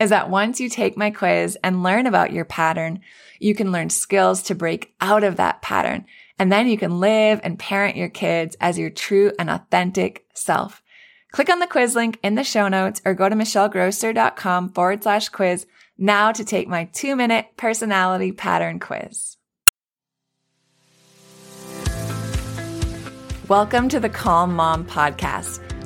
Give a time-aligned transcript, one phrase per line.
[0.00, 3.00] is that once you take my quiz and learn about your pattern,
[3.40, 6.06] you can learn skills to break out of that pattern.
[6.38, 10.82] And then you can live and parent your kids as your true and authentic self.
[11.32, 15.28] Click on the quiz link in the show notes or go to michellegrosser.com forward slash
[15.28, 15.66] quiz
[15.98, 19.36] now to take my two minute personality pattern quiz.
[23.48, 25.60] Welcome to the Calm Mom Podcast,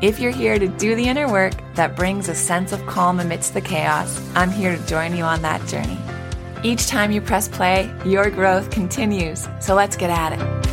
[0.00, 3.52] If you're here to do the inner work that brings a sense of calm amidst
[3.52, 5.98] the chaos, I'm here to join you on that journey.
[6.62, 9.48] Each time you press play, your growth continues.
[9.58, 10.66] So let's get at it.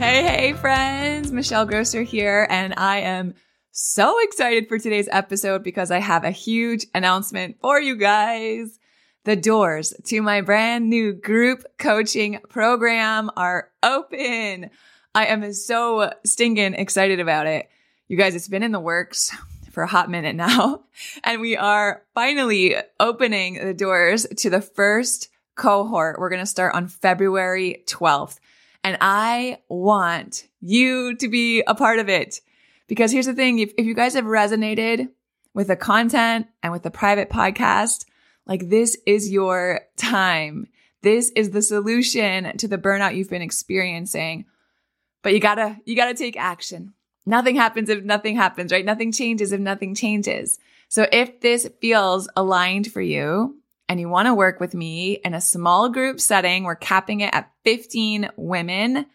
[0.00, 1.30] Hey, hey, friends.
[1.30, 3.34] Michelle Grosser here, and I am
[3.70, 8.80] so excited for today's episode because I have a huge announcement for you guys.
[9.22, 14.70] The doors to my brand new group coaching program are open.
[15.16, 17.70] I am so stinking excited about it.
[18.06, 19.34] You guys, it's been in the works
[19.70, 20.84] for a hot minute now,
[21.24, 26.18] and we are finally opening the doors to the first cohort.
[26.18, 28.38] We're going to start on February 12th.
[28.84, 32.42] And I want you to be a part of it.
[32.86, 35.08] Because here's the thing if, if you guys have resonated
[35.54, 38.04] with the content and with the private podcast,
[38.46, 40.66] like this is your time.
[41.00, 44.44] This is the solution to the burnout you've been experiencing.
[45.26, 46.94] But you gotta, you gotta take action.
[47.26, 48.84] Nothing happens if nothing happens, right?
[48.84, 50.60] Nothing changes if nothing changes.
[50.88, 53.56] So if this feels aligned for you
[53.88, 57.34] and you want to work with me in a small group setting, we're capping it
[57.34, 59.06] at 15 women.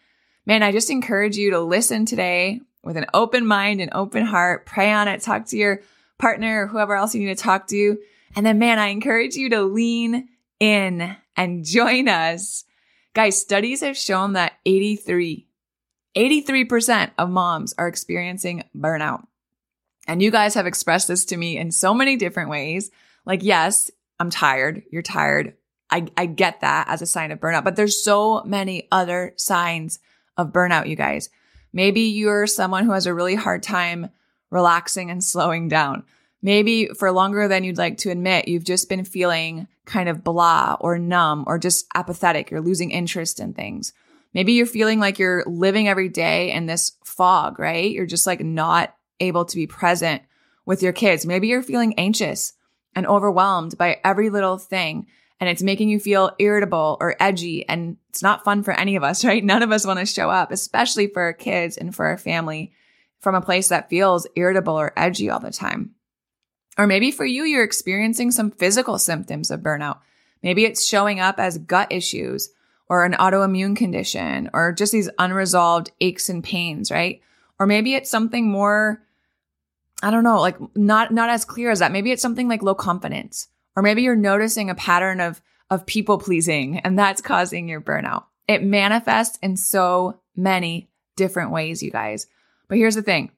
[0.44, 4.66] Man, I just encourage you to listen today with an open mind and open heart.
[4.66, 5.22] Pray on it.
[5.22, 5.80] Talk to your
[6.18, 7.96] partner or whoever else you need to talk to
[8.36, 10.28] and then, man, I encourage you to lean
[10.60, 12.64] in and join us.
[13.14, 15.46] Guys, studies have shown that 83,
[16.16, 19.24] 83% of moms are experiencing burnout.
[20.06, 22.90] And you guys have expressed this to me in so many different ways.
[23.24, 24.82] Like, yes, I'm tired.
[24.90, 25.54] You're tired.
[25.90, 30.00] I, I get that as a sign of burnout, but there's so many other signs
[30.36, 31.28] of burnout, you guys.
[31.72, 34.10] Maybe you're someone who has a really hard time
[34.50, 36.04] relaxing and slowing down.
[36.42, 40.76] Maybe for longer than you'd like to admit, you've just been feeling kind of blah
[40.80, 42.50] or numb or just apathetic.
[42.50, 43.92] You're losing interest in things.
[44.34, 47.90] Maybe you're feeling like you're living every day in this fog, right?
[47.90, 50.22] You're just like not able to be present
[50.64, 51.26] with your kids.
[51.26, 52.54] Maybe you're feeling anxious
[52.94, 55.06] and overwhelmed by every little thing
[55.40, 59.02] and it's making you feel irritable or edgy and it's not fun for any of
[59.02, 59.42] us, right?
[59.42, 62.72] None of us want to show up, especially for our kids and for our family
[63.18, 65.96] from a place that feels irritable or edgy all the time.
[66.78, 69.98] Or maybe for you, you're experiencing some physical symptoms of burnout.
[70.42, 72.50] Maybe it's showing up as gut issues
[72.92, 77.22] or an autoimmune condition or just these unresolved aches and pains, right?
[77.58, 79.02] Or maybe it's something more,
[80.02, 81.90] I don't know, like not, not as clear as that.
[81.90, 85.40] Maybe it's something like low confidence, or maybe you're noticing a pattern of,
[85.70, 88.24] of people pleasing and that's causing your burnout.
[88.46, 92.26] It manifests in so many different ways, you guys.
[92.68, 93.30] But here's the thing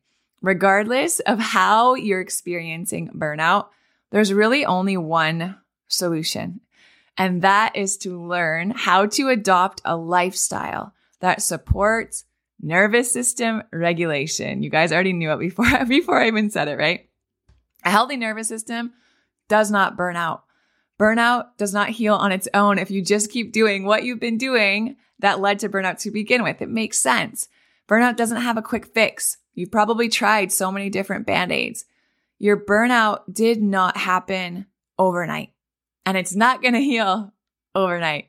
[0.43, 3.69] regardless of how you're experiencing burnout,
[4.11, 5.55] there's really only one
[5.87, 6.61] solution.
[7.17, 12.25] And that is to learn how to adopt a lifestyle that supports
[12.61, 14.63] nervous system regulation.
[14.63, 17.09] You guys already knew it before, before I even said it, right?
[17.85, 18.93] A healthy nervous system
[19.49, 20.45] does not burn out.
[20.99, 24.39] Burnout does not heal on its own if you just keep doing what you've been
[24.39, 26.63] doing that led to burnout to begin with.
[26.63, 27.49] It makes sense.
[27.89, 29.39] Burnout doesn't have a quick fix.
[29.55, 31.85] You've probably tried so many different band aids.
[32.39, 34.67] Your burnout did not happen
[34.99, 35.54] overnight
[36.07, 37.33] and it's not going to heal
[37.75, 38.29] overnight.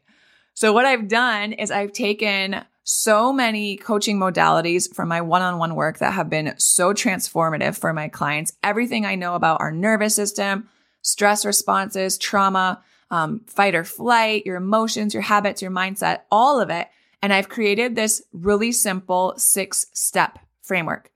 [0.54, 5.98] So what I've done is I've taken so many coaching modalities from my one-on-one work
[5.98, 8.54] that have been so transformative for my clients.
[8.64, 10.70] Everything I know about our nervous system,
[11.02, 16.70] stress responses, trauma, um, fight or flight, your emotions, your habits, your mindset, all of
[16.70, 16.88] it.
[17.22, 21.12] And I've created this really simple six step framework.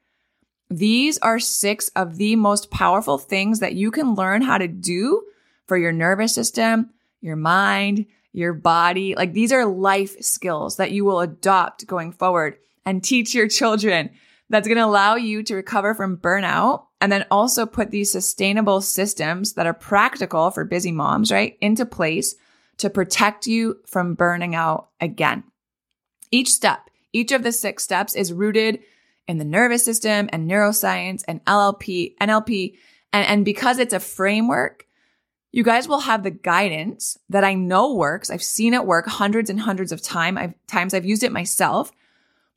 [0.72, 5.24] These are six of the most powerful things that you can learn how to do
[5.70, 6.90] for your nervous system,
[7.22, 9.16] your mind, your body.
[9.16, 14.10] Like these are life skills that you will adopt going forward and teach your children.
[14.50, 18.82] That's going to allow you to recover from burnout and then also put these sustainable
[18.82, 22.36] systems that are practical for busy moms, right, into place
[22.78, 25.44] to protect you from burning out again.
[26.32, 28.80] Each step, each of the six steps is rooted
[29.28, 32.76] in the nervous system and neuroscience and LLP, NLP.
[33.14, 34.88] And, and because it's a framework,
[35.52, 38.30] you guys will have the guidance that I know works.
[38.30, 40.38] I've seen it work hundreds and hundreds of time.
[40.38, 41.92] I've, times I've used it myself.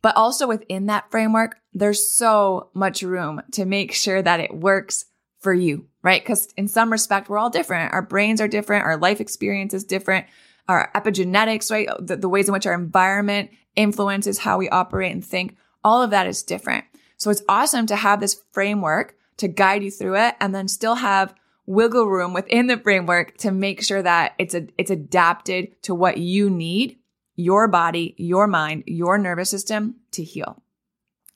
[0.03, 5.07] But also within that framework, there's so much room to make sure that it works
[5.39, 6.21] for you, right?
[6.21, 7.93] Because in some respect, we're all different.
[7.93, 8.85] Our brains are different.
[8.85, 10.27] Our life experience is different.
[10.69, 11.89] Our epigenetics, right?
[12.01, 15.57] The, the ways in which our environment influences how we operate and think.
[15.85, 16.85] All of that is different.
[17.17, 20.97] So it's awesome to have this framework to guide you through it and then still
[20.97, 21.35] have
[21.73, 26.19] wiggle room within the framework to make sure that it's a, it's adapted to what
[26.19, 26.99] you need,
[27.35, 30.63] your body, your mind, your nervous system to heal.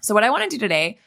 [0.03, 0.99] So what I want to do today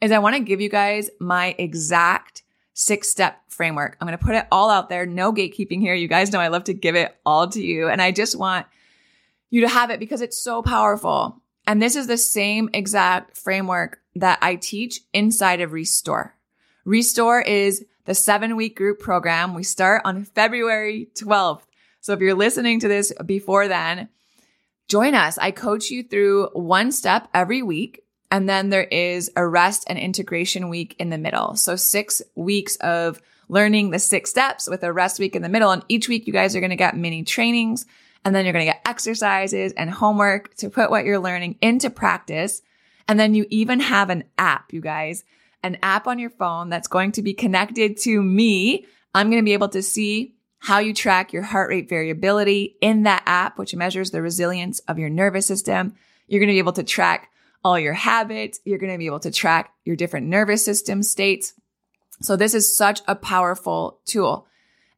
[0.00, 2.42] is I want to give you guys my exact
[2.74, 3.96] six step framework.
[4.00, 5.04] I'm going to put it all out there.
[5.04, 5.94] No gatekeeping here.
[5.94, 7.88] You guys know I love to give it all to you.
[7.88, 8.66] And I just want
[9.50, 11.42] you to have it because it's so powerful.
[11.66, 16.34] And this is the same exact framework that I teach inside of Restore.
[16.84, 19.52] Restore is the seven week group program.
[19.52, 21.62] We start on February 12th.
[22.00, 24.08] So if you're listening to this before then,
[24.88, 25.36] join us.
[25.38, 28.04] I coach you through one step every week.
[28.30, 31.56] And then there is a rest and integration week in the middle.
[31.56, 35.70] So six weeks of learning the six steps with a rest week in the middle.
[35.70, 37.86] And each week you guys are going to get mini trainings
[38.24, 41.90] and then you're going to get exercises and homework to put what you're learning into
[41.90, 42.62] practice.
[43.08, 45.24] And then you even have an app, you guys
[45.66, 48.86] an app on your phone that's going to be connected to me.
[49.14, 53.02] I'm going to be able to see how you track your heart rate variability in
[53.02, 55.94] that app, which measures the resilience of your nervous system.
[56.26, 57.30] You're going to be able to track
[57.62, 58.60] all your habits.
[58.64, 61.52] You're going to be able to track your different nervous system states.
[62.22, 64.46] So this is such a powerful tool.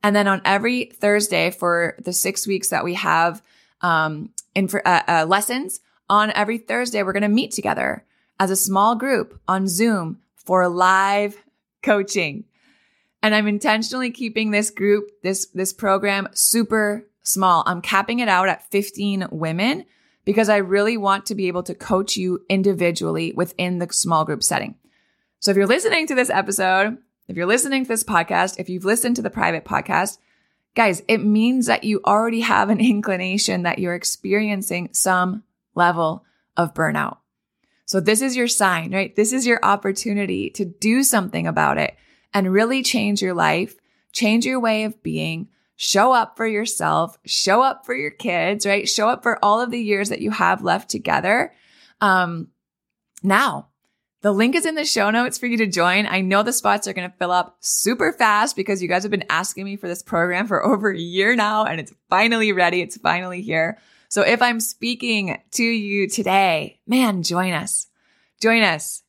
[0.02, 3.42] And then on every Thursday for the six weeks that we have,
[3.80, 8.04] um, in for, uh, uh, lessons on every Thursday, we're going to meet together
[8.38, 10.18] as a small group on Zoom
[10.48, 11.36] for live
[11.82, 12.44] coaching.
[13.22, 17.62] And I'm intentionally keeping this group, this, this program super small.
[17.66, 19.84] I'm capping it out at 15 women
[20.24, 24.42] because I really want to be able to coach you individually within the small group
[24.42, 24.76] setting.
[25.38, 26.96] So if you're listening to this episode,
[27.28, 30.16] if you're listening to this podcast, if you've listened to the private podcast,
[30.74, 35.42] guys, it means that you already have an inclination that you're experiencing some
[35.74, 36.24] level
[36.56, 37.18] of burnout.
[37.88, 39.16] So this is your sign, right?
[39.16, 41.96] This is your opportunity to do something about it
[42.34, 43.76] and really change your life,
[44.12, 48.86] change your way of being, show up for yourself, show up for your kids, right?
[48.86, 51.54] Show up for all of the years that you have left together.
[52.02, 52.48] Um,
[53.22, 53.68] now,
[54.20, 56.06] the link is in the show notes for you to join.
[56.06, 59.10] I know the spots are going to fill up super fast because you guys have
[59.10, 62.82] been asking me for this program for over a year now and it's finally ready.
[62.82, 63.78] It's finally here.
[64.08, 67.86] So if I'm speaking to you today, man, join us.
[68.40, 69.02] Join us.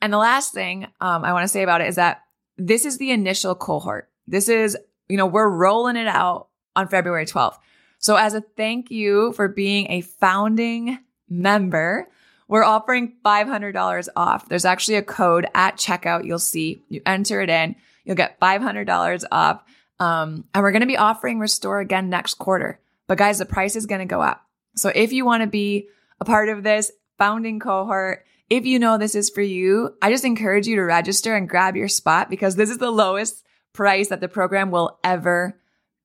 [0.00, 2.22] And the last thing um, I want to say about it is that
[2.58, 4.10] this is the initial cohort.
[4.26, 4.76] This is,
[5.08, 7.56] you know, we're rolling it out on February 12th.
[7.98, 12.08] So as a thank you for being a founding member,
[12.48, 14.48] we're offering $500 off.
[14.48, 16.26] There's actually a code at checkout.
[16.26, 19.62] You'll see, you enter it in, you'll get $500 off.
[20.00, 22.80] Um, and we're going to be offering Restore again next quarter.
[23.06, 24.46] But guys, the price is going to go up.
[24.76, 25.88] So if you want to be
[26.20, 30.24] a part of this founding cohort, if you know this is for you, I just
[30.24, 34.20] encourage you to register and grab your spot because this is the lowest price that
[34.20, 35.58] the program will ever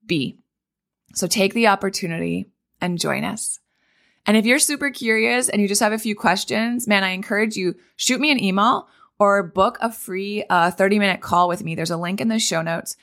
[0.06, 0.40] be.
[1.14, 3.60] So take the opportunity and join us.
[4.26, 7.56] And if you're super curious and you just have a few questions, man, I encourage
[7.56, 8.88] you shoot me an email
[9.20, 11.76] or book a free uh, 30 minute call with me.
[11.76, 12.98] There's a link in the show notes.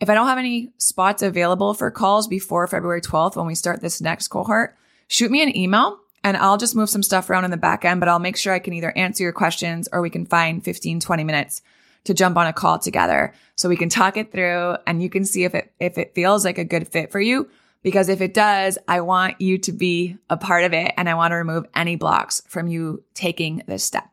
[0.00, 3.82] If I don't have any spots available for calls before February 12th when we start
[3.82, 4.76] this next cohort,
[5.08, 8.00] shoot me an email and I'll just move some stuff around in the back end,
[8.00, 11.00] but I'll make sure I can either answer your questions or we can find 15,
[11.00, 11.60] 20 minutes
[12.04, 15.26] to jump on a call together so we can talk it through and you can
[15.26, 17.50] see if it, if it feels like a good fit for you
[17.82, 21.14] because if it does, I want you to be a part of it and I
[21.14, 24.08] want to remove any blocks from you taking this step.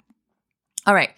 [0.85, 1.11] All right.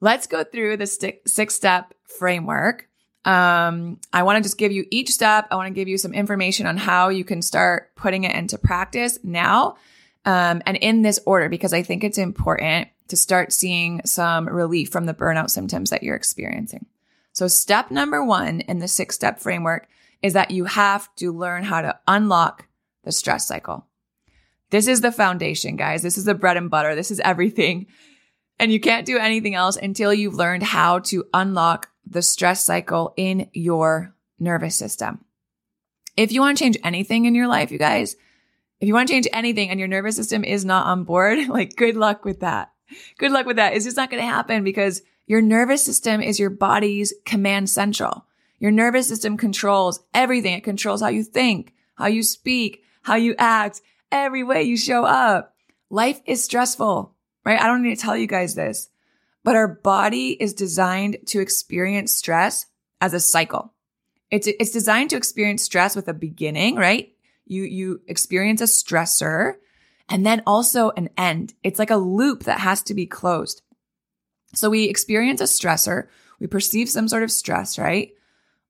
[0.00, 2.87] Let's go through the six step framework.
[3.28, 5.48] Um, I want to just give you each step.
[5.50, 8.56] I want to give you some information on how you can start putting it into
[8.56, 9.76] practice now.
[10.24, 14.88] Um, and in this order, because I think it's important to start seeing some relief
[14.88, 16.86] from the burnout symptoms that you're experiencing.
[17.32, 19.88] So step number one in the six step framework
[20.22, 22.66] is that you have to learn how to unlock
[23.04, 23.86] the stress cycle.
[24.70, 26.00] This is the foundation, guys.
[26.00, 26.94] This is the bread and butter.
[26.94, 27.88] This is everything.
[28.58, 33.12] And you can't do anything else until you've learned how to unlock the stress cycle
[33.16, 35.24] in your nervous system.
[36.16, 38.16] If you want to change anything in your life, you guys,
[38.80, 41.76] if you want to change anything and your nervous system is not on board, like
[41.76, 42.72] good luck with that.
[43.18, 43.74] Good luck with that.
[43.74, 48.24] It's just not going to happen because your nervous system is your body's command central.
[48.58, 50.54] Your nervous system controls everything.
[50.54, 55.04] It controls how you think, how you speak, how you act, every way you show
[55.04, 55.54] up.
[55.90, 57.60] Life is stressful, right?
[57.60, 58.88] I don't need to tell you guys this,
[59.48, 62.66] but our body is designed to experience stress
[63.00, 63.72] as a cycle.
[64.30, 67.14] It's, it's designed to experience stress with a beginning, right?
[67.46, 69.54] You, you experience a stressor
[70.06, 71.54] and then also an end.
[71.62, 73.62] It's like a loop that has to be closed.
[74.54, 76.08] So we experience a stressor.
[76.40, 78.10] We perceive some sort of stress, right?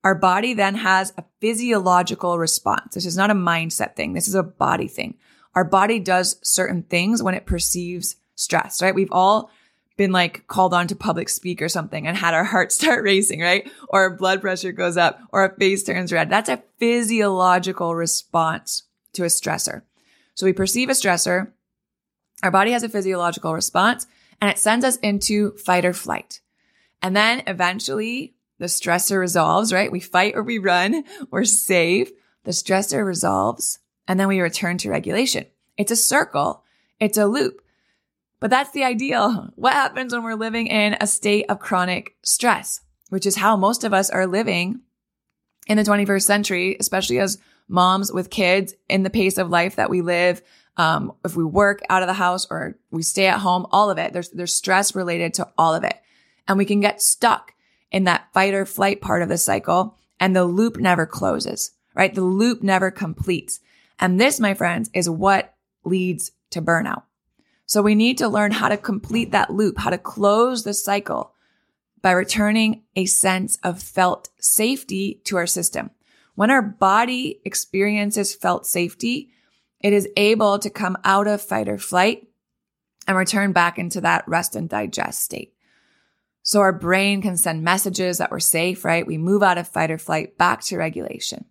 [0.05, 2.93] Our body then has a physiological response.
[2.93, 4.13] This is not a mindset thing.
[4.13, 5.17] This is a body thing.
[5.55, 8.95] Our body does certain things when it perceives stress, right?
[8.95, 9.51] We've all
[9.99, 13.41] been like called on to public speak or something and had our heart start racing,
[13.41, 13.69] right?
[13.89, 16.29] Or our blood pressure goes up or our face turns red.
[16.29, 19.83] That's a physiological response to a stressor.
[20.35, 21.51] So we perceive a stressor.
[22.41, 24.07] Our body has a physiological response
[24.39, 26.39] and it sends us into fight or flight.
[27.01, 29.91] And then eventually the stressor resolves, right?
[29.91, 32.09] We fight or we run, we're safe.
[32.45, 35.45] The stressor resolves and then we return to regulation.
[35.75, 36.63] It's a circle.
[37.01, 37.61] It's a loop.
[38.39, 39.49] But that's the ideal.
[39.55, 43.83] What happens when we're living in a state of chronic stress, which is how most
[43.83, 44.81] of us are living
[45.67, 49.89] in the 21st century, especially as moms with kids in the pace of life that
[49.89, 50.41] we live.
[50.77, 53.97] Um, if we work out of the house or we stay at home, all of
[53.97, 55.97] it, there's, there's stress related to all of it.
[56.47, 57.53] And we can get stuck
[57.91, 62.13] in that fight or flight part of the cycle and the loop never closes, right?
[62.13, 63.59] The loop never completes.
[63.99, 65.53] And this, my friends, is what
[65.83, 67.03] leads to burnout.
[67.69, 71.35] So we need to learn how to complete that loop, how to close the cycle
[72.01, 75.91] by returning a sense of felt safety to our system.
[76.33, 79.29] When our body experiences felt safety,
[79.81, 82.27] it is able to come out of fight or flight
[83.07, 85.53] and return back into that rest and digest state.
[86.41, 89.05] So our brain can send messages that we're safe, right?
[89.05, 91.45] We move out of fight or flight back to regulation.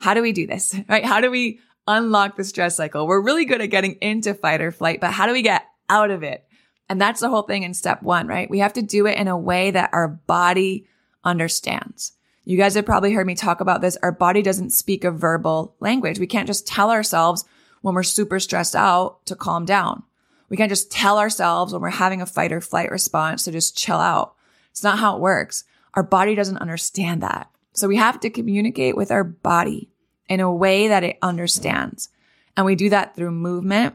[0.00, 1.04] How do we do this, right?
[1.04, 3.06] How do we unlock the stress cycle?
[3.06, 6.10] We're really good at getting into fight or flight, but how do we get out
[6.10, 6.46] of it?
[6.88, 8.50] And that's the whole thing in step one, right?
[8.50, 10.86] We have to do it in a way that our body
[11.24, 12.12] understands.
[12.44, 13.96] You guys have probably heard me talk about this.
[14.02, 16.18] Our body doesn't speak a verbal language.
[16.18, 17.44] We can't just tell ourselves
[17.80, 20.02] when we're super stressed out to calm down.
[20.50, 23.76] We can't just tell ourselves when we're having a fight or flight response to just
[23.76, 24.34] chill out.
[24.70, 25.64] It's not how it works.
[25.94, 27.50] Our body doesn't understand that.
[27.72, 29.90] So we have to communicate with our body
[30.28, 32.08] in a way that it understands.
[32.56, 33.94] And we do that through movement,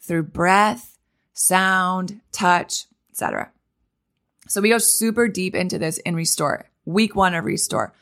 [0.00, 0.98] through breath,
[1.32, 3.50] sound, touch, etc.
[4.48, 7.94] So we go super deep into this in Restore, week one of Restore.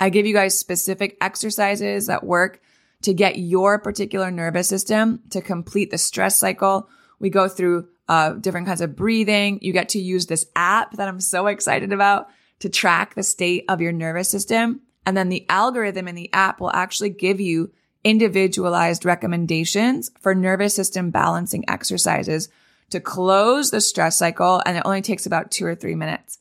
[0.00, 2.60] I give you guys specific exercises that work
[3.02, 8.32] to get your particular nervous system to complete the stress cycle we go through uh,
[8.32, 9.58] different kinds of breathing.
[9.62, 12.28] You get to use this app that I'm so excited about
[12.60, 14.80] to track the state of your nervous system.
[15.08, 17.72] And then the algorithm in the app will actually give you
[18.04, 22.50] individualized recommendations for nervous system balancing exercises
[22.90, 24.60] to close the stress cycle.
[24.66, 26.40] And it only takes about two or three minutes.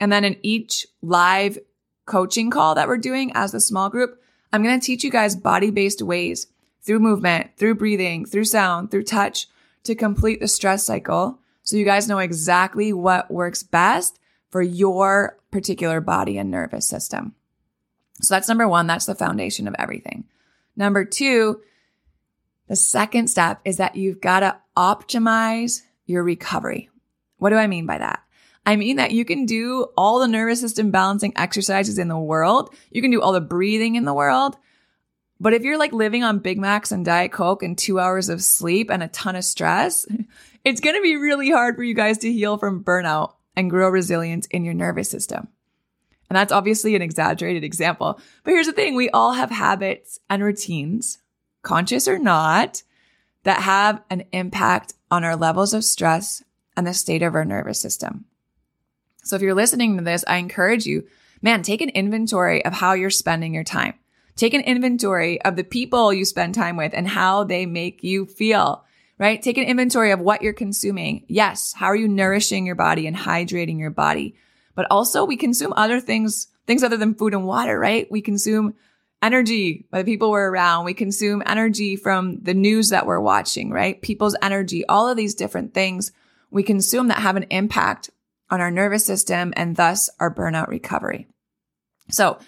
[0.00, 1.60] And then in each live
[2.06, 4.20] coaching call that we're doing as the small group,
[4.52, 6.48] I'm going to teach you guys body based ways
[6.82, 9.46] through movement, through breathing, through sound, through touch
[9.84, 11.38] to complete the stress cycle.
[11.62, 14.18] So you guys know exactly what works best
[14.50, 17.36] for your particular body and nervous system.
[18.20, 18.86] So that's number one.
[18.86, 20.24] That's the foundation of everything.
[20.76, 21.60] Number two,
[22.68, 26.90] the second step is that you've got to optimize your recovery.
[27.38, 28.22] What do I mean by that?
[28.66, 32.74] I mean that you can do all the nervous system balancing exercises in the world.
[32.90, 34.56] You can do all the breathing in the world.
[35.40, 38.42] But if you're like living on Big Macs and Diet Coke and two hours of
[38.42, 40.06] sleep and a ton of stress,
[40.64, 43.88] it's going to be really hard for you guys to heal from burnout and grow
[43.88, 45.48] resilience in your nervous system.
[46.30, 48.20] And that's obviously an exaggerated example.
[48.44, 48.94] But here's the thing.
[48.94, 51.18] We all have habits and routines,
[51.62, 52.82] conscious or not,
[53.44, 56.42] that have an impact on our levels of stress
[56.76, 58.26] and the state of our nervous system.
[59.24, 61.06] So if you're listening to this, I encourage you,
[61.42, 63.94] man, take an inventory of how you're spending your time.
[64.36, 68.26] Take an inventory of the people you spend time with and how they make you
[68.26, 68.84] feel,
[69.18, 69.42] right?
[69.42, 71.24] Take an inventory of what you're consuming.
[71.26, 71.72] Yes.
[71.72, 74.36] How are you nourishing your body and hydrating your body?
[74.78, 78.08] But also we consume other things, things other than food and water, right?
[78.12, 78.74] We consume
[79.20, 80.84] energy by the people we're around.
[80.84, 84.00] We consume energy from the news that we're watching, right?
[84.00, 86.12] People's energy, all of these different things
[86.52, 88.10] we consume that have an impact
[88.50, 91.26] on our nervous system and thus our burnout recovery.
[92.12, 92.38] So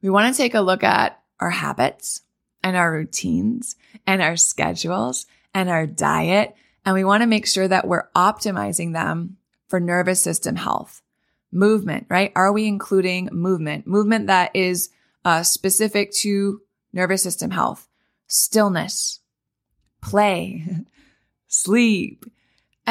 [0.00, 2.22] we want to take a look at our habits
[2.62, 3.74] and our routines
[4.06, 6.54] and our schedules and our diet.
[6.86, 11.02] And we want to make sure that we're optimizing them for nervous system health.
[11.52, 12.32] Movement, right?
[12.36, 13.86] Are we including movement?
[13.86, 14.90] Movement that is
[15.24, 16.60] uh, specific to
[16.92, 17.88] nervous system health,
[18.28, 19.20] stillness,
[20.00, 20.66] play,
[21.48, 22.24] sleep,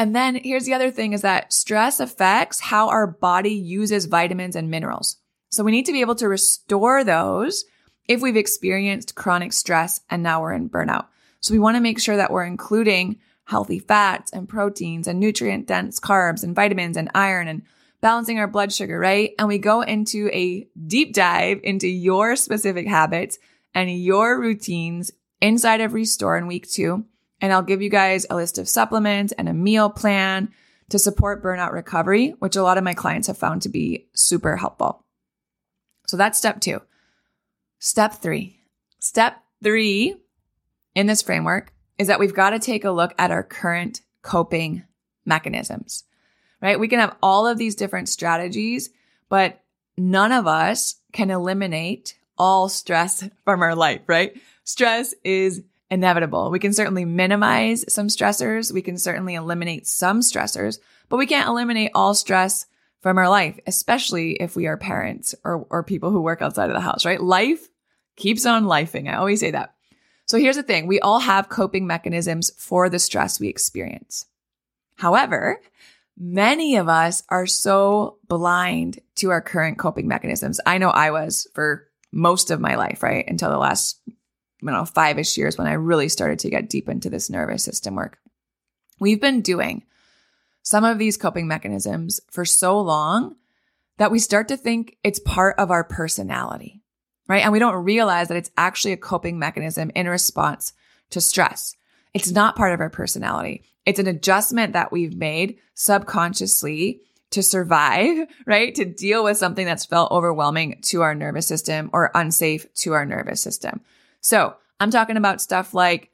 [0.00, 4.56] and then here's the other thing is that stress affects how our body uses vitamins
[4.56, 5.16] and minerals.
[5.50, 7.66] So we need to be able to restore those
[8.08, 11.08] if we've experienced chronic stress and now we're in burnout.
[11.40, 15.66] So we want to make sure that we're including healthy fats and proteins and nutrient
[15.66, 17.62] dense carbs and vitamins and iron and
[18.00, 19.32] balancing our blood sugar, right?
[19.38, 23.38] And we go into a deep dive into your specific habits
[23.74, 25.10] and your routines
[25.40, 27.04] inside of Restore in week two.
[27.40, 30.52] And I'll give you guys a list of supplements and a meal plan
[30.90, 34.56] to support burnout recovery, which a lot of my clients have found to be super
[34.56, 35.04] helpful.
[36.06, 36.82] So that's step two.
[37.78, 38.60] Step three.
[38.98, 40.16] Step three
[40.94, 44.82] in this framework is that we've got to take a look at our current coping
[45.24, 46.04] mechanisms,
[46.60, 46.78] right?
[46.78, 48.90] We can have all of these different strategies,
[49.28, 49.60] but
[49.96, 54.36] none of us can eliminate all stress from our life, right?
[54.64, 56.50] Stress is inevitable.
[56.50, 58.72] We can certainly minimize some stressors.
[58.72, 62.66] We can certainly eliminate some stressors, but we can't eliminate all stress
[63.00, 66.74] from our life, especially if we are parents or, or people who work outside of
[66.74, 67.20] the house, right?
[67.20, 67.68] Life
[68.16, 69.08] keeps on lifing.
[69.08, 69.74] I always say that.
[70.26, 70.86] So here's the thing.
[70.86, 74.26] We all have coping mechanisms for the stress we experience.
[74.96, 75.60] However,
[76.20, 80.60] many of us are so blind to our current coping mechanisms.
[80.66, 83.24] I know I was for most of my life, right?
[83.26, 83.98] Until the last
[84.62, 87.64] don't know, five ish years when I really started to get deep into this nervous
[87.64, 88.18] system work.
[88.98, 89.84] We've been doing
[90.62, 93.36] some of these coping mechanisms for so long
[93.96, 96.82] that we start to think it's part of our personality,
[97.26, 97.42] right?
[97.42, 100.74] And we don't realize that it's actually a coping mechanism in response
[101.10, 101.74] to stress.
[102.12, 103.64] It's not part of our personality.
[103.86, 108.74] It's an adjustment that we've made subconsciously to survive, right?
[108.74, 113.06] To deal with something that's felt overwhelming to our nervous system or unsafe to our
[113.06, 113.80] nervous system.
[114.20, 116.10] So I'm talking about stuff like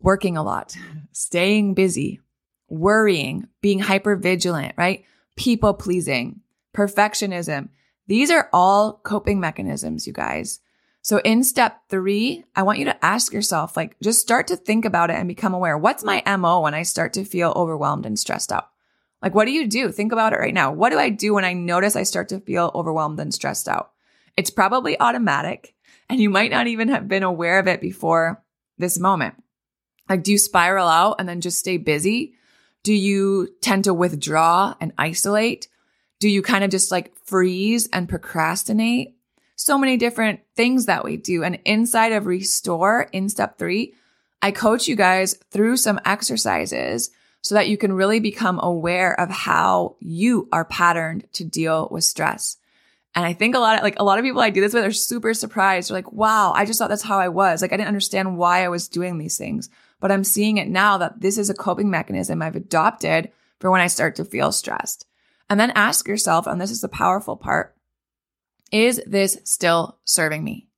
[0.00, 0.76] working a lot,
[1.12, 2.20] staying busy,
[2.68, 5.04] worrying, being hyper vigilant, right?
[5.36, 6.40] People pleasing,
[6.74, 7.68] perfectionism.
[8.06, 10.60] These are all coping mechanisms, you guys.
[11.06, 14.84] So in step three, I want you to ask yourself, like, just start to think
[14.84, 15.78] about it and become aware.
[15.78, 18.70] What's my MO when I start to feel overwhelmed and stressed out?
[19.22, 19.92] Like, what do you do?
[19.92, 20.72] Think about it right now.
[20.72, 23.92] What do I do when I notice I start to feel overwhelmed and stressed out?
[24.36, 25.76] It's probably automatic
[26.10, 28.42] and you might not even have been aware of it before
[28.76, 29.40] this moment.
[30.08, 32.34] Like, do you spiral out and then just stay busy?
[32.82, 35.68] Do you tend to withdraw and isolate?
[36.18, 39.15] Do you kind of just like freeze and procrastinate?
[39.56, 41.42] So many different things that we do.
[41.42, 43.94] And inside of Restore in step three,
[44.42, 49.30] I coach you guys through some exercises so that you can really become aware of
[49.30, 52.56] how you are patterned to deal with stress.
[53.14, 54.84] And I think a lot of like a lot of people I do this with
[54.84, 55.88] are super surprised.
[55.88, 57.62] They're like, wow, I just thought that's how I was.
[57.62, 59.70] Like I didn't understand why I was doing these things.
[60.00, 63.80] But I'm seeing it now that this is a coping mechanism I've adopted for when
[63.80, 65.06] I start to feel stressed.
[65.48, 67.75] And then ask yourself, and this is the powerful part,
[68.72, 70.68] is this still serving me?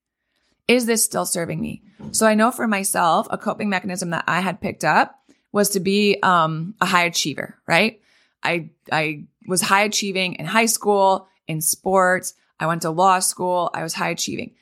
[0.66, 1.82] Is this still serving me?
[2.12, 5.18] So I know for myself, a coping mechanism that I had picked up
[5.52, 8.00] was to be um, a high achiever, right?
[8.42, 12.34] I I was high achieving in high school, in sports.
[12.60, 13.70] I went to law school.
[13.72, 14.54] I was high achieving.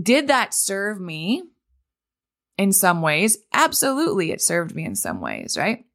[0.00, 1.42] Did that serve me
[2.58, 3.38] in some ways?
[3.52, 5.86] Absolutely, it served me in some ways, right?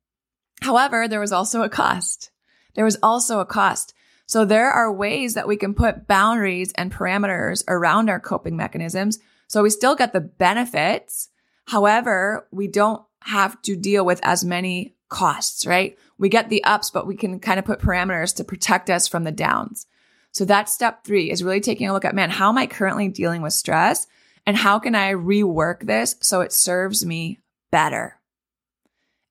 [0.62, 2.32] However, there was also a cost.
[2.74, 3.94] There was also a cost.
[4.28, 9.20] So there are ways that we can put boundaries and parameters around our coping mechanisms.
[9.48, 11.30] So we still get the benefits.
[11.68, 15.98] However, we don't have to deal with as many costs, right?
[16.18, 19.24] We get the ups, but we can kind of put parameters to protect us from
[19.24, 19.86] the downs.
[20.32, 23.08] So that's step three is really taking a look at, man, how am I currently
[23.08, 24.08] dealing with stress?
[24.46, 27.40] And how can I rework this so it serves me
[27.72, 28.20] better?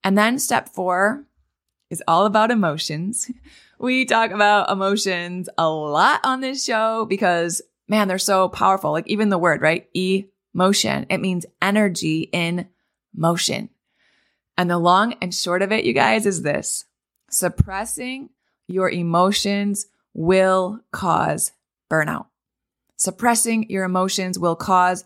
[0.03, 1.25] And then step four
[1.91, 3.31] is all about emotions.
[3.85, 8.93] We talk about emotions a lot on this show because man, they're so powerful.
[8.93, 9.87] Like even the word, right?
[9.95, 11.05] Emotion.
[11.11, 12.69] It means energy in
[13.15, 13.69] motion.
[14.57, 16.87] And the long and short of it, you guys, is this
[17.29, 18.31] suppressing
[18.69, 21.53] your emotions will cause
[21.91, 22.29] burnout.
[22.97, 25.05] Suppressing your emotions will cause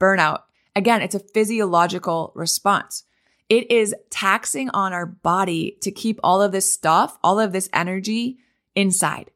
[0.00, 0.42] burnout.
[0.76, 3.02] Again, it's a physiological response.
[3.50, 7.68] It is taxing on our body to keep all of this stuff, all of this
[7.74, 8.38] energy
[8.74, 9.30] inside,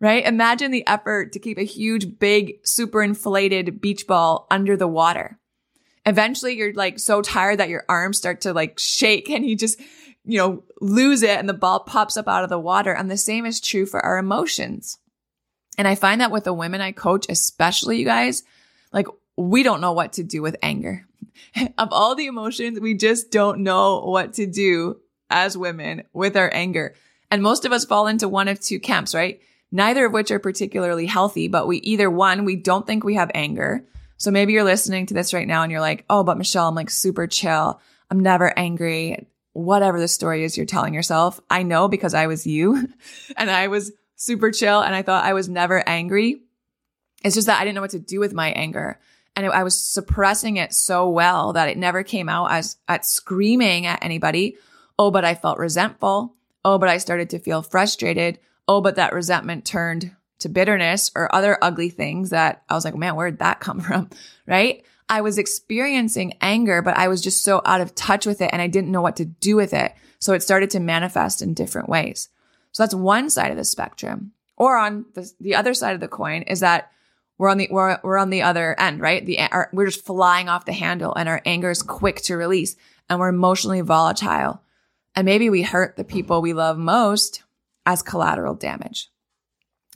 [0.00, 0.26] right?
[0.26, 5.38] Imagine the effort to keep a huge, big, super inflated beach ball under the water
[6.06, 9.80] eventually you're like so tired that your arms start to like shake and you just,
[10.24, 12.92] you know, lose it and the ball pops up out of the water.
[12.92, 14.98] And the same is true for our emotions.
[15.78, 18.42] And I find that with the women I coach, especially you guys,
[18.92, 21.06] like we don't know what to do with anger.
[21.78, 26.50] of all the emotions, we just don't know what to do as women with our
[26.52, 26.94] anger.
[27.30, 29.40] And most of us fall into one of two camps, right?
[29.70, 33.30] Neither of which are particularly healthy, but we either one, we don't think we have
[33.34, 33.86] anger.
[34.18, 36.74] So maybe you're listening to this right now and you're like, oh, but Michelle, I'm
[36.74, 37.80] like super chill.
[38.10, 39.26] I'm never angry.
[39.54, 41.40] Whatever the story is you're telling yourself.
[41.48, 42.88] I know because I was you
[43.36, 46.42] and I was super chill and I thought I was never angry.
[47.24, 49.00] It's just that I didn't know what to do with my anger.
[49.34, 53.86] And I was suppressing it so well that it never came out as at screaming
[53.86, 54.56] at anybody.
[54.98, 56.34] Oh, but I felt resentful.
[56.64, 58.38] Oh, but I started to feel frustrated.
[58.68, 62.94] Oh, but that resentment turned to bitterness or other ugly things that I was like,
[62.94, 64.10] man, where'd that come from?
[64.46, 64.84] Right?
[65.08, 68.62] I was experiencing anger, but I was just so out of touch with it and
[68.62, 69.92] I didn't know what to do with it.
[70.18, 72.28] So it started to manifest in different ways.
[72.70, 74.32] So that's one side of the spectrum.
[74.56, 76.92] Or on the, the other side of the coin is that
[77.38, 79.24] we're on the we're, we're on the other end, right?
[79.24, 82.76] The our, we're just flying off the handle and our anger is quick to release
[83.08, 84.62] and we're emotionally volatile.
[85.14, 87.42] And maybe we hurt the people we love most
[87.84, 89.10] as collateral damage.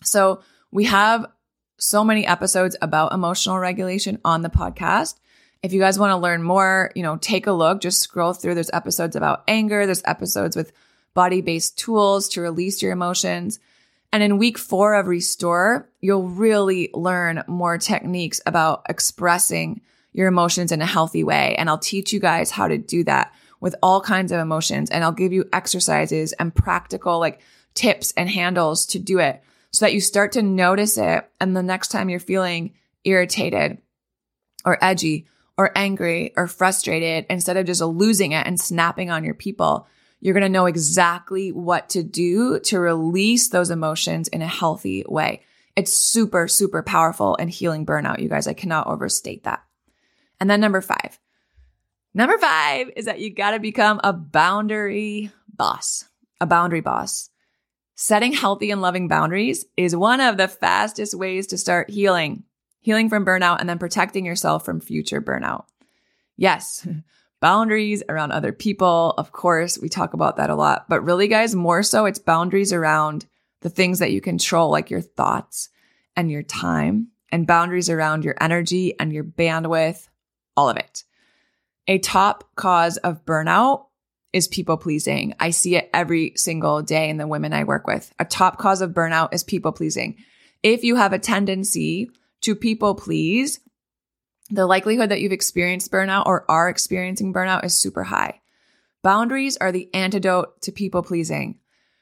[0.02, 1.26] So we have
[1.78, 5.14] so many episodes about emotional regulation on the podcast.
[5.62, 8.54] If you guys want to learn more, you know, take a look, just scroll through.
[8.54, 9.84] There's episodes about anger.
[9.84, 10.72] There's episodes with
[11.14, 13.58] body based tools to release your emotions.
[14.16, 19.82] And in week four of Restore, you'll really learn more techniques about expressing
[20.14, 21.54] your emotions in a healthy way.
[21.56, 24.88] And I'll teach you guys how to do that with all kinds of emotions.
[24.88, 27.42] And I'll give you exercises and practical like
[27.74, 31.28] tips and handles to do it so that you start to notice it.
[31.38, 32.72] And the next time you're feeling
[33.04, 33.76] irritated
[34.64, 35.26] or edgy
[35.58, 39.86] or angry or frustrated, instead of just losing it and snapping on your people,
[40.20, 45.04] you're going to know exactly what to do to release those emotions in a healthy
[45.06, 45.42] way.
[45.76, 48.20] It's super, super powerful and healing burnout.
[48.20, 49.62] You guys, I cannot overstate that.
[50.40, 51.18] And then number five.
[52.14, 56.06] Number five is that you got to become a boundary boss,
[56.40, 57.28] a boundary boss.
[57.94, 62.44] Setting healthy and loving boundaries is one of the fastest ways to start healing,
[62.80, 65.64] healing from burnout and then protecting yourself from future burnout.
[66.36, 66.86] Yes,
[67.40, 69.14] boundaries around other people.
[69.18, 72.72] Of course, we talk about that a lot, but really, guys, more so it's boundaries
[72.72, 73.26] around
[73.60, 75.68] the things that you control, like your thoughts
[76.14, 80.08] and your time, and boundaries around your energy and your bandwidth,
[80.56, 81.04] all of it.
[81.88, 83.86] A top cause of burnout
[84.32, 85.34] is people pleasing.
[85.40, 88.12] I see it every single day in the women I work with.
[88.18, 90.16] A top cause of burnout is people pleasing.
[90.62, 92.10] If you have a tendency
[92.42, 93.60] to people please,
[94.50, 98.40] the likelihood that you've experienced burnout or are experiencing burnout is super high.
[99.02, 101.58] Boundaries are the antidote to people pleasing.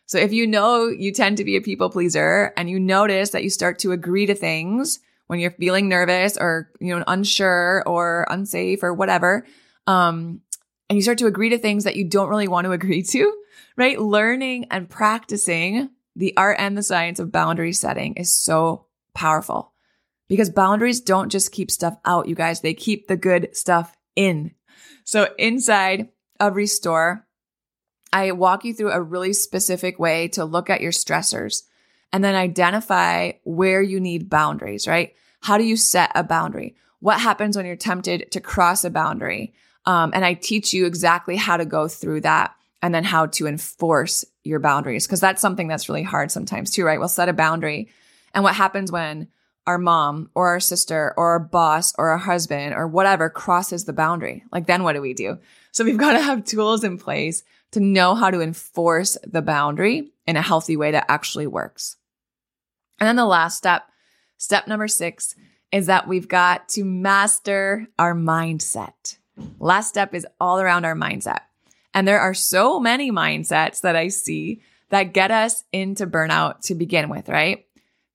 [0.07, 3.43] So if you know you tend to be a people pleaser and you notice that
[3.43, 8.27] you start to agree to things when you're feeling nervous or, you know, unsure or
[8.29, 9.47] unsafe or whatever,
[9.87, 10.41] um,
[10.91, 13.35] and you start to agree to things that you don't really want to agree to,
[13.77, 13.99] right?
[13.99, 19.74] Learning and practicing the art and the science of boundary setting is so powerful
[20.29, 22.61] because boundaries don't just keep stuff out, you guys.
[22.61, 24.53] They keep the good stuff in.
[25.05, 26.09] So inside
[26.41, 27.27] of Restore,
[28.13, 31.65] I walk you through a really specific way to look at your stressors
[32.13, 35.15] and then identify where you need boundaries, right?
[35.41, 36.77] How do you set a boundary?
[37.01, 39.53] What happens when you're tempted to cross a boundary?
[39.85, 43.47] Um, and I teach you exactly how to go through that and then how to
[43.47, 45.07] enforce your boundaries.
[45.07, 46.99] Cause that's something that's really hard sometimes too, right?
[46.99, 47.89] We'll set a boundary.
[48.33, 49.29] And what happens when
[49.67, 53.93] our mom or our sister or our boss or our husband or whatever crosses the
[53.93, 54.45] boundary?
[54.53, 55.39] Like, then what do we do?
[55.73, 60.13] So we've got to have tools in place to know how to enforce the boundary
[60.27, 61.97] in a healthy way that actually works.
[63.01, 63.85] And then the last step,
[64.39, 65.35] step number six,
[65.73, 69.19] is that we've got to master our mindset.
[69.59, 71.41] Last step is all around our mindset.
[71.93, 76.75] And there are so many mindsets that I see that get us into burnout to
[76.75, 77.67] begin with, right?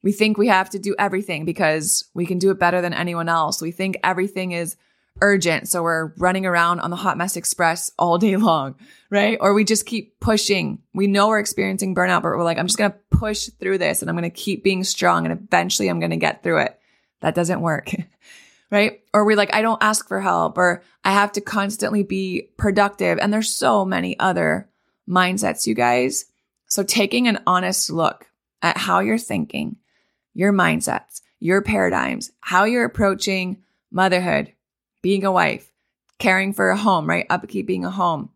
[0.01, 3.29] We think we have to do everything because we can do it better than anyone
[3.29, 3.61] else.
[3.61, 4.77] We think everything is
[5.21, 5.67] urgent.
[5.67, 8.75] So we're running around on the hot mess express all day long,
[9.09, 9.37] right?
[9.41, 10.79] Or we just keep pushing.
[10.93, 14.01] We know we're experiencing burnout, but we're like, I'm just going to push through this
[14.01, 16.79] and I'm going to keep being strong and eventually I'm going to get through it.
[17.21, 17.91] That doesn't work.
[18.71, 19.01] right?
[19.13, 23.17] Or we're like, I don't ask for help or I have to constantly be productive.
[23.19, 24.69] And there's so many other
[25.07, 26.25] mindsets, you guys.
[26.67, 28.27] So taking an honest look
[28.61, 29.77] at how you're thinking,
[30.33, 34.53] your mindsets, your paradigms, how you're approaching motherhood,
[35.01, 35.71] being a wife,
[36.17, 37.27] caring for a home, right?
[37.29, 38.29] Upkeeping a home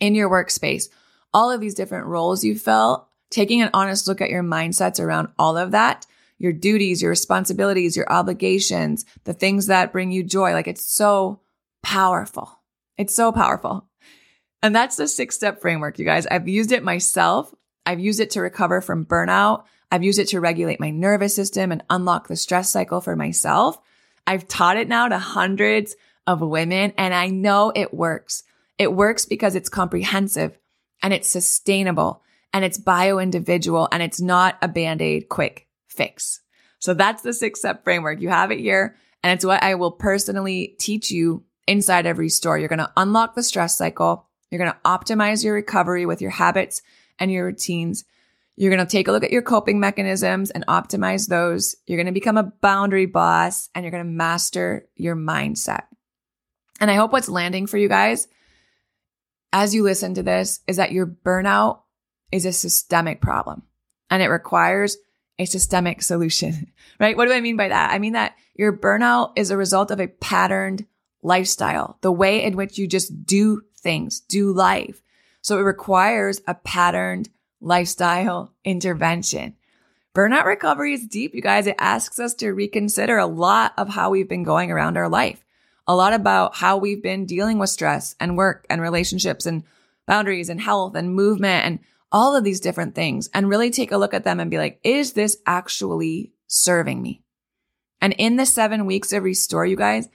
[0.00, 0.88] in your workspace,
[1.32, 5.28] all of these different roles you fill, taking an honest look at your mindsets around
[5.38, 6.06] all of that,
[6.38, 10.52] your duties, your responsibilities, your obligations, the things that bring you joy.
[10.52, 11.40] Like it's so
[11.82, 12.60] powerful.
[12.98, 13.88] It's so powerful.
[14.62, 16.26] And that's the six step framework, you guys.
[16.26, 17.54] I've used it myself.
[17.86, 19.64] I've used it to recover from burnout.
[19.92, 23.78] I've used it to regulate my nervous system and unlock the stress cycle for myself.
[24.26, 25.94] I've taught it now to hundreds
[26.26, 28.42] of women and I know it works.
[28.78, 30.58] It works because it's comprehensive
[31.02, 32.22] and it's sustainable
[32.54, 36.40] and it's bio individual and it's not a band aid quick fix.
[36.78, 38.22] So that's the six step framework.
[38.22, 42.58] You have it here and it's what I will personally teach you inside of Restore.
[42.58, 44.26] You're going to unlock the stress cycle.
[44.50, 46.80] You're going to optimize your recovery with your habits
[47.18, 48.04] and your routines.
[48.56, 51.74] You're going to take a look at your coping mechanisms and optimize those.
[51.86, 55.84] You're going to become a boundary boss and you're going to master your mindset.
[56.80, 58.28] And I hope what's landing for you guys
[59.52, 61.80] as you listen to this is that your burnout
[62.30, 63.62] is a systemic problem
[64.10, 64.96] and it requires
[65.38, 67.16] a systemic solution, right?
[67.16, 67.92] What do I mean by that?
[67.92, 70.86] I mean that your burnout is a result of a patterned
[71.22, 75.02] lifestyle, the way in which you just do things, do life.
[75.42, 77.28] So it requires a patterned
[77.62, 79.56] lifestyle intervention.
[80.14, 81.66] Burnout recovery is deep, you guys.
[81.66, 85.42] It asks us to reconsider a lot of how we've been going around our life,
[85.86, 89.62] a lot about how we've been dealing with stress and work and relationships and
[90.06, 91.78] boundaries and health and movement and
[92.10, 94.78] all of these different things and really take a look at them and be like,
[94.84, 97.22] is this actually serving me?
[98.02, 100.08] And in the seven weeks of restore, you guys,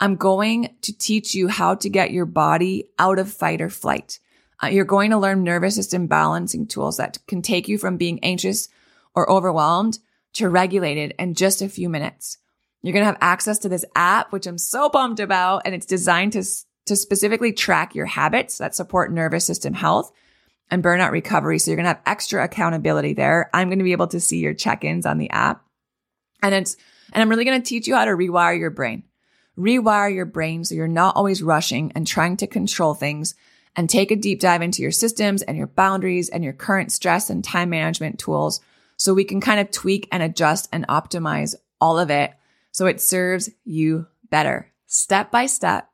[0.00, 4.18] I'm going to teach you how to get your body out of fight or flight.
[4.62, 8.18] Uh, you're going to learn nervous system balancing tools that can take you from being
[8.24, 8.68] anxious
[9.14, 9.98] or overwhelmed
[10.34, 12.38] to regulated in just a few minutes.
[12.82, 15.62] You're going to have access to this app, which I'm so pumped about.
[15.64, 16.44] And it's designed to,
[16.86, 20.12] to specifically track your habits that support nervous system health
[20.70, 21.58] and burnout recovery.
[21.58, 23.50] So you're going to have extra accountability there.
[23.52, 25.64] I'm going to be able to see your check-ins on the app.
[26.42, 26.76] And it's,
[27.12, 29.02] and I'm really going to teach you how to rewire your brain.
[29.58, 33.34] Rewire your brain so you're not always rushing and trying to control things
[33.76, 37.30] and take a deep dive into your systems and your boundaries and your current stress
[37.30, 38.60] and time management tools
[38.96, 42.32] so we can kind of tweak and adjust and optimize all of it
[42.72, 45.88] so it serves you better step by step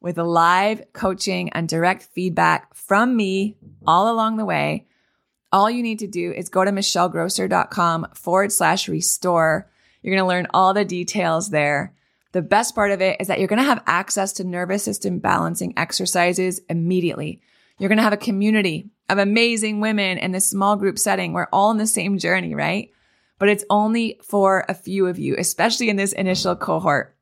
[0.00, 4.86] with live coaching and direct feedback from me all along the way.
[5.52, 9.70] All you need to do is go to michellegrosser.com forward slash restore.
[10.02, 11.94] You're going to learn all the details there.
[12.36, 15.20] The best part of it is that you're going to have access to nervous system
[15.20, 17.40] balancing exercises immediately.
[17.78, 21.32] You're going to have a community of amazing women in this small group setting.
[21.32, 22.90] We're all in the same journey, right?
[23.38, 27.16] But it's only for a few of you, especially in this initial cohort.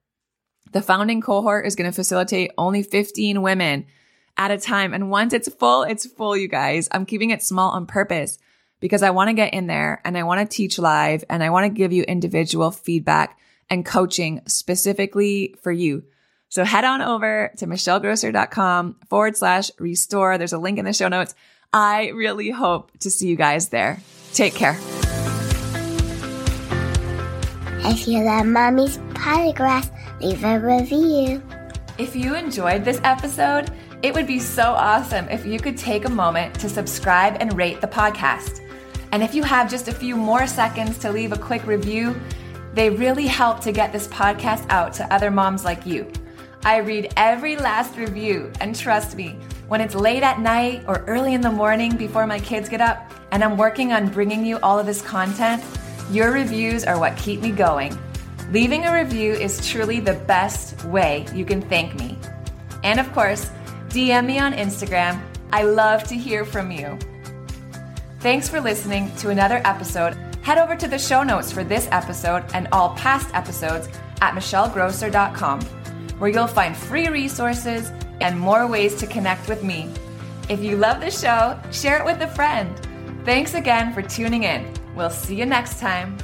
[0.73, 3.87] The founding cohort is going to facilitate only 15 women
[4.37, 4.93] at a time.
[4.93, 6.89] And once it's full, it's full, you guys.
[6.91, 8.37] I'm keeping it small on purpose
[8.81, 11.51] because I want to get in there and I want to teach live and I
[11.51, 13.39] want to give you individual feedback
[13.75, 16.05] and coaching specifically for you.
[16.49, 20.39] So head on over to michellegrosser.com forward slash restore.
[20.39, 21.35] There's a link in the show notes.
[21.73, 24.01] I really hope to see you guys there.
[24.33, 24.79] Take care.
[27.87, 29.91] If you love Mommy's Polygraphs,
[30.23, 31.43] leave a review.
[31.99, 33.71] If you enjoyed this episode,
[34.03, 37.81] it would be so awesome if you could take a moment to subscribe and rate
[37.81, 38.61] the podcast.
[39.11, 42.21] And if you have just a few more seconds to leave a quick review,
[42.75, 46.11] they really help to get this podcast out to other moms like you.
[46.65, 51.35] I read every last review, and trust me, when it's late at night or early
[51.35, 54.79] in the morning before my kids get up, and I'm working on bringing you all
[54.79, 55.63] of this content,
[56.11, 57.97] your reviews are what keep me going.
[58.51, 62.19] Leaving a review is truly the best way you can thank me.
[62.83, 63.51] And of course,
[63.89, 65.23] DM me on Instagram.
[65.53, 66.99] I love to hear from you.
[68.21, 70.17] Thanks for listening to another episode.
[70.45, 73.89] Head over to the show notes for this episode and all past episodes
[74.21, 75.63] at michellegrosser.com,
[76.19, 79.91] where you'll find free resources and more ways to connect with me.
[80.51, 82.79] If you love the show, share it with a friend.
[83.25, 84.71] Thanks again for tuning in.
[84.95, 86.19] We'll see you next time.